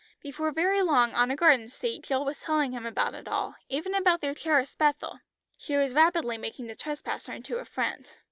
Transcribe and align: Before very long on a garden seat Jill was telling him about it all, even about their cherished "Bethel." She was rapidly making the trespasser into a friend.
Before 0.23 0.49
very 0.51 0.81
long 0.81 1.13
on 1.13 1.29
a 1.29 1.35
garden 1.35 1.67
seat 1.69 2.01
Jill 2.05 2.25
was 2.25 2.41
telling 2.41 2.71
him 2.71 2.87
about 2.87 3.13
it 3.13 3.27
all, 3.27 3.53
even 3.69 3.93
about 3.93 4.19
their 4.19 4.33
cherished 4.33 4.79
"Bethel." 4.79 5.19
She 5.55 5.75
was 5.77 5.93
rapidly 5.93 6.39
making 6.39 6.65
the 6.65 6.75
trespasser 6.75 7.33
into 7.33 7.57
a 7.57 7.65
friend. 7.65 8.11